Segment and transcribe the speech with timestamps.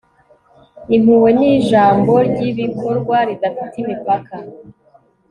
[0.95, 4.35] impuhwe ni ijambo ry'ibikorwa ridafite imipaka